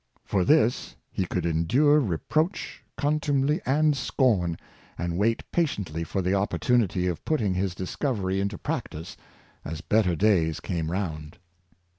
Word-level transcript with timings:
For 0.25 0.43
this 0.43 0.95
he 1.11 1.25
could 1.27 1.45
endure 1.45 1.99
reproach, 1.99 2.83
contumely 2.97 3.61
and 3.67 3.95
scorn, 3.95 4.57
and 4.97 5.15
wait 5.15 5.43
patiently 5.51 6.03
for 6.03 6.23
the 6.23 6.33
opportunity 6.33 7.05
of 7.05 7.23
putting 7.23 7.53
his 7.53 7.75
discove 7.75 8.21
ry 8.23 8.33
into 8.33 8.57
practice 8.57 9.15
as 9.63 9.81
better 9.81 10.15
days 10.15 10.59
came 10.59 10.89
round. 10.89 11.37